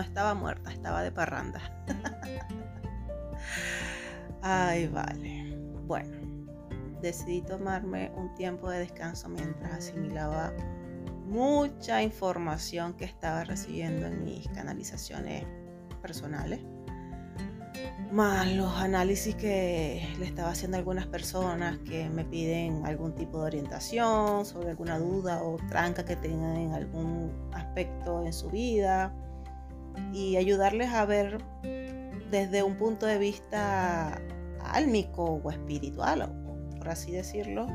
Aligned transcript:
no 0.00 0.06
estaba 0.06 0.32
muerta, 0.32 0.72
estaba 0.72 1.02
de 1.02 1.12
parranda. 1.12 1.60
Ay, 4.42 4.88
vale. 4.88 5.54
Bueno, 5.86 6.16
decidí 7.02 7.42
tomarme 7.42 8.10
un 8.16 8.34
tiempo 8.34 8.70
de 8.70 8.78
descanso 8.78 9.28
mientras 9.28 9.72
asimilaba 9.72 10.54
mucha 11.26 12.02
información 12.02 12.94
que 12.94 13.04
estaba 13.04 13.44
recibiendo 13.44 14.06
en 14.06 14.24
mis 14.24 14.48
canalizaciones 14.48 15.44
personales, 16.00 16.60
más 18.10 18.50
los 18.50 18.74
análisis 18.76 19.34
que 19.34 20.08
le 20.18 20.24
estaba 20.24 20.50
haciendo 20.50 20.78
a 20.78 20.80
algunas 20.80 21.06
personas 21.08 21.76
que 21.80 22.08
me 22.08 22.24
piden 22.24 22.86
algún 22.86 23.14
tipo 23.14 23.40
de 23.40 23.44
orientación 23.44 24.46
sobre 24.46 24.70
alguna 24.70 24.98
duda 24.98 25.42
o 25.42 25.58
tranca 25.68 26.06
que 26.06 26.16
tengan 26.16 26.56
en 26.56 26.72
algún 26.72 27.50
aspecto 27.52 28.24
en 28.24 28.32
su 28.32 28.48
vida 28.48 29.14
y 30.12 30.36
ayudarles 30.36 30.90
a 30.90 31.04
ver 31.04 31.38
desde 32.30 32.62
un 32.62 32.76
punto 32.76 33.06
de 33.06 33.18
vista 33.18 34.20
álmico 34.62 35.40
o 35.42 35.50
espiritual, 35.50 36.32
por 36.78 36.88
así 36.88 37.12
decirlo, 37.12 37.66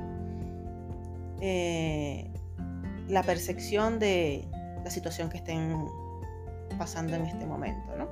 eh, 1.42 2.32
la 3.08 3.24
percepción 3.24 4.00
de 4.00 4.48
la 4.84 4.90
situación 4.90 5.30
que 5.30 5.38
estén 5.38 5.86
pasando 6.78 7.16
en 7.16 7.26
este 7.26 7.46
momento, 7.46 7.96
¿no? 7.98 8.08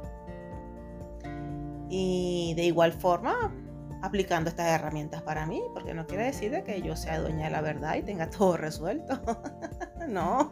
Y 1.89 2.53
de 2.55 2.63
igual 2.65 2.93
forma, 2.93 3.53
aplicando 4.01 4.49
estas 4.49 4.67
herramientas 4.67 5.21
para 5.21 5.45
mí, 5.45 5.61
porque 5.73 5.93
no 5.93 6.05
quiere 6.05 6.25
decir 6.25 6.63
que 6.63 6.81
yo 6.81 6.95
sea 6.95 7.19
dueña 7.19 7.45
de 7.45 7.51
la 7.51 7.61
verdad 7.61 7.95
y 7.95 8.01
tenga 8.01 8.29
todo 8.29 8.57
resuelto. 8.57 9.19
no. 10.07 10.51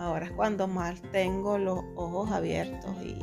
Ahora 0.00 0.24
es 0.24 0.32
cuando 0.32 0.66
más 0.66 1.02
tengo 1.12 1.58
los 1.58 1.80
ojos 1.94 2.30
abiertos 2.30 2.96
y 3.04 3.18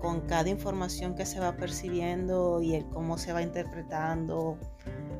con 0.00 0.22
cada 0.22 0.48
información 0.48 1.14
que 1.14 1.26
se 1.26 1.38
va 1.38 1.54
percibiendo 1.54 2.62
y 2.62 2.76
el 2.76 2.86
cómo 2.86 3.18
se 3.18 3.34
va 3.34 3.42
interpretando 3.42 4.56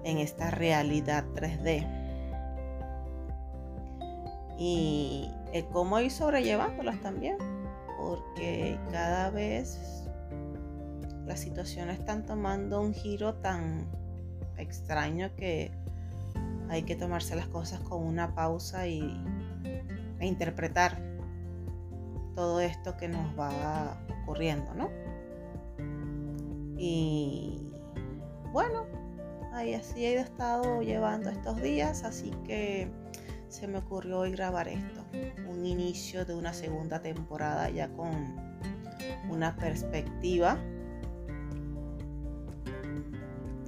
en 0.02 0.16
esta 0.16 0.50
realidad 0.50 1.26
3D. 1.34 1.86
Y 4.58 5.30
el 5.52 5.66
cómo 5.66 6.00
ir 6.00 6.10
sobrellevándolas 6.10 6.98
también, 7.02 7.36
porque 7.98 8.78
cada 8.92 9.28
vez 9.28 10.08
las 11.26 11.38
situaciones 11.38 11.98
están 11.98 12.24
tomando 12.24 12.80
un 12.80 12.94
giro 12.94 13.34
tan 13.34 13.86
extraño 14.56 15.30
que 15.36 15.70
hay 16.70 16.84
que 16.84 16.96
tomarse 16.96 17.36
las 17.36 17.48
cosas 17.48 17.80
con 17.80 18.02
una 18.02 18.34
pausa 18.34 18.86
y, 18.88 19.22
e 20.22 20.26
interpretar 20.26 21.02
todo 22.34 22.60
esto 22.60 22.96
que 22.96 23.08
nos 23.08 23.38
va 23.38 24.00
ocurriendo, 24.22 24.72
¿no? 24.74 24.90
Y 26.78 27.70
bueno, 28.52 28.86
ahí 29.52 29.74
así 29.74 30.04
he 30.04 30.18
estado 30.18 30.80
llevando 30.82 31.28
estos 31.28 31.60
días, 31.60 32.04
así 32.04 32.30
que 32.44 32.90
se 33.48 33.66
me 33.66 33.78
ocurrió 33.78 34.20
hoy 34.20 34.30
grabar 34.32 34.68
esto, 34.68 35.04
un 35.48 35.66
inicio 35.66 36.24
de 36.24 36.34
una 36.34 36.54
segunda 36.54 37.02
temporada 37.02 37.68
ya 37.68 37.88
con 37.92 38.36
una 39.28 39.56
perspectiva 39.56 40.56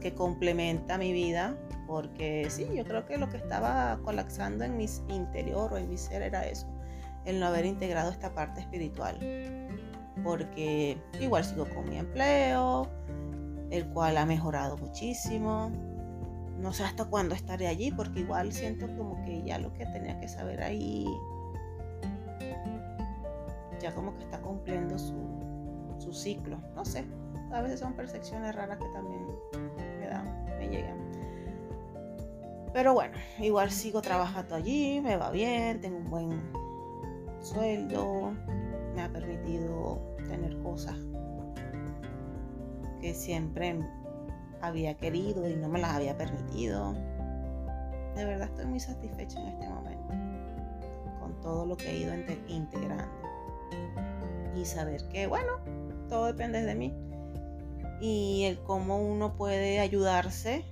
que 0.00 0.14
complementa 0.14 0.98
mi 0.98 1.12
vida, 1.12 1.56
porque 1.86 2.46
sí, 2.50 2.68
yo 2.74 2.84
creo 2.84 3.06
que 3.06 3.18
lo 3.18 3.28
que 3.28 3.36
estaba 3.36 3.98
colapsando 4.04 4.64
en 4.64 4.76
mi 4.76 4.86
interior 5.08 5.72
o 5.72 5.76
en 5.76 5.88
mi 5.88 5.98
ser 5.98 6.22
era 6.22 6.46
eso, 6.46 6.66
el 7.24 7.40
no 7.40 7.46
haber 7.46 7.64
integrado 7.66 8.10
esta 8.10 8.34
parte 8.34 8.60
espiritual, 8.60 9.18
porque 10.22 10.98
igual 11.20 11.44
sigo 11.44 11.66
con 11.68 11.88
mi 11.88 11.98
empleo, 11.98 12.88
el 13.70 13.86
cual 13.88 14.16
ha 14.16 14.26
mejorado 14.26 14.76
muchísimo, 14.76 15.70
no 16.58 16.72
sé 16.72 16.84
hasta 16.84 17.04
cuándo 17.04 17.34
estaré 17.34 17.66
allí, 17.66 17.90
porque 17.90 18.20
igual 18.20 18.52
siento 18.52 18.86
como 18.96 19.22
que 19.24 19.42
ya 19.42 19.58
lo 19.58 19.72
que 19.74 19.86
tenía 19.86 20.18
que 20.18 20.28
saber 20.28 20.62
ahí, 20.62 21.06
ya 23.80 23.94
como 23.94 24.16
que 24.16 24.22
está 24.22 24.40
cumpliendo 24.40 24.98
su, 24.98 25.14
su 25.98 26.12
ciclo. 26.12 26.58
No 26.74 26.84
sé, 26.84 27.04
a 27.52 27.60
veces 27.60 27.80
son 27.80 27.92
percepciones 27.94 28.54
raras 28.54 28.78
que 28.78 28.88
también 28.94 29.26
me 30.00 30.06
dan, 30.06 30.44
me 30.58 30.68
llegan. 30.68 30.98
Pero 32.74 32.92
bueno, 32.92 33.16
igual 33.38 33.70
sigo 33.70 34.02
trabajando 34.02 34.56
allí, 34.56 35.00
me 35.00 35.16
va 35.16 35.30
bien, 35.30 35.80
tengo 35.80 35.96
un 35.96 36.10
buen 36.10 36.52
sueldo, 37.40 38.32
me 38.96 39.02
ha 39.02 39.08
permitido 39.08 40.00
tener 40.28 40.58
cosas 40.58 40.98
que 43.00 43.14
siempre 43.14 43.78
había 44.60 44.96
querido 44.96 45.48
y 45.48 45.54
no 45.54 45.68
me 45.68 45.78
las 45.78 45.94
había 45.94 46.18
permitido. 46.18 46.94
De 48.16 48.24
verdad 48.24 48.48
estoy 48.48 48.66
muy 48.66 48.80
satisfecha 48.80 49.38
en 49.38 49.46
este 49.46 49.68
momento 49.68 50.14
con 51.20 51.40
todo 51.42 51.66
lo 51.66 51.76
que 51.76 51.90
he 51.90 51.98
ido 51.98 52.12
integrando. 52.48 53.28
Y 54.56 54.64
saber 54.64 55.06
que, 55.10 55.28
bueno, 55.28 55.52
todo 56.08 56.26
depende 56.26 56.62
de 56.62 56.74
mí. 56.74 56.92
Y 58.00 58.44
el 58.46 58.58
cómo 58.64 58.98
uno 58.98 59.36
puede 59.36 59.78
ayudarse. 59.78 60.64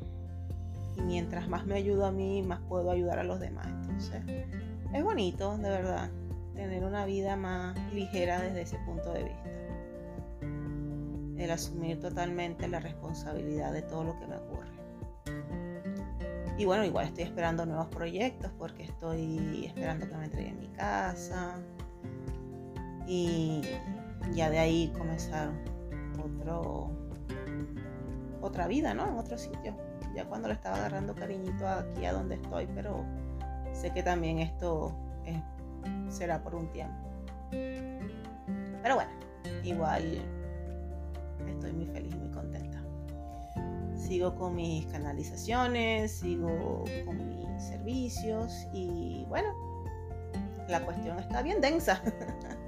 Y 0.97 1.03
mientras 1.03 1.49
más 1.49 1.67
me 1.67 1.75
ayudo 1.75 2.07
a 2.07 2.13
mí, 2.13 2.43
más 2.43 2.61
puedo 2.69 2.91
ayudar 2.91 3.19
a 3.19 3.25
los 3.25 3.41
demás. 3.41 3.67
Entonces, 3.67 4.23
es 4.93 5.05
bonito, 5.05 5.57
de 5.59 5.71
verdad, 5.71 6.11
tener 6.55 6.85
una 6.85 7.07
vida 7.07 7.37
más 7.37 7.77
ligera 7.93 8.41
desde 8.41 8.63
ese 8.63 8.79
punto 8.87 9.13
de 9.13 9.25
vista 9.25 9.63
el 11.45 11.51
asumir 11.51 11.99
totalmente 12.01 12.69
la 12.69 12.81
responsabilidad 12.81 13.73
de 13.73 13.83
todo 13.83 14.05
lo 14.05 14.19
que 14.19 14.27
me 14.27 14.37
ocurre. 14.37 14.71
Y 16.59 16.65
bueno, 16.65 16.85
igual 16.85 17.07
estoy 17.07 17.25
esperando 17.25 17.67
nuevos 17.67 17.89
proyectos 17.89 18.51
porque 18.59 18.85
estoy 18.85 19.65
esperando 19.67 20.09
que 20.09 20.17
me 20.17 20.25
entreguen 20.27 20.61
mi 20.61 20.69
casa 20.69 21.57
y 23.07 23.63
ya 24.35 24.51
de 24.51 24.59
ahí 24.59 24.93
comenzar 24.97 25.51
otro 26.23 26.91
otra 28.43 28.67
vida, 28.67 28.93
¿no? 28.93 29.09
En 29.09 29.17
otro 29.17 29.39
sitio. 29.39 29.75
Ya 30.15 30.27
cuando 30.27 30.49
le 30.49 30.55
estaba 30.55 30.77
agarrando 30.77 31.15
cariñito 31.15 31.67
aquí 31.67 32.05
a 32.05 32.13
donde 32.13 32.35
estoy, 32.35 32.69
pero 32.75 33.07
sé 33.73 33.91
que 33.93 34.03
también 34.03 34.39
esto 34.41 34.95
será 36.09 36.43
por 36.43 36.55
un 36.55 36.71
tiempo. 36.73 37.09
Pero 37.51 38.95
bueno, 38.95 39.11
igual 39.65 40.21
estoy 41.49 41.73
muy 41.73 41.87
feliz 41.87 42.15
muy 42.17 42.31
contenta. 42.31 42.83
Sigo 43.97 44.35
con 44.35 44.55
mis 44.55 44.87
canalizaciones, 44.87 46.11
sigo 46.13 46.85
con 47.07 47.17
mis 47.29 47.63
servicios 47.63 48.67
y 48.73 49.25
bueno, 49.29 49.49
la 50.69 50.85
cuestión 50.85 51.19
está 51.19 51.43
bien 51.43 51.61
densa. 51.61 52.03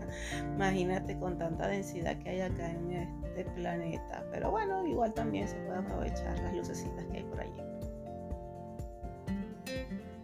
Imagínate 0.54 1.18
con 1.18 1.38
tanta 1.38 1.68
densidad 1.68 2.16
que 2.18 2.30
hay 2.30 2.40
acá 2.40 2.70
en 2.70 2.92
este 2.92 3.44
planeta. 3.54 4.24
Pero 4.30 4.50
bueno, 4.50 4.86
igual 4.86 5.12
también 5.14 5.48
se 5.48 5.56
puede 5.56 5.78
aprovechar 5.78 6.38
las 6.40 6.54
lucecitas 6.54 7.04
que 7.06 7.18
hay 7.18 7.24
por 7.24 7.40
allí. 7.40 7.62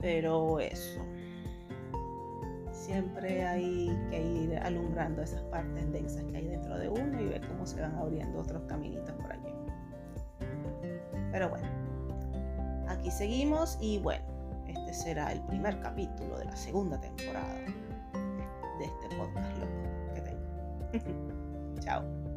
Pero 0.00 0.60
eso. 0.60 1.00
Siempre 2.72 3.46
hay 3.46 3.96
que 4.10 4.20
ir 4.20 4.58
alumbrando 4.58 5.22
esas 5.22 5.42
partes 5.42 5.92
densas 5.92 6.24
que 6.24 6.38
hay 6.38 6.46
dentro 6.46 6.76
de 6.78 6.88
uno 6.88 7.20
y 7.20 7.26
ver 7.26 7.46
cómo 7.46 7.66
se 7.66 7.80
van 7.80 7.94
abriendo 7.94 8.40
otros 8.40 8.62
caminitos 8.66 9.14
por 9.16 9.32
allí. 9.32 9.54
Pero 11.30 11.50
bueno, 11.50 11.68
aquí 12.88 13.10
seguimos 13.10 13.78
y 13.80 13.98
bueno, 13.98 14.24
este 14.66 14.92
será 14.92 15.32
el 15.32 15.40
primer 15.42 15.78
capítulo 15.80 16.38
de 16.38 16.46
la 16.46 16.56
segunda 16.56 17.00
temporada 17.00 17.54
de 18.80 18.86
este 18.86 19.16
podcast 19.16 19.58
loco 19.58 20.14
que 20.14 20.20
tengo. 20.22 21.80
Chao. 21.80 22.29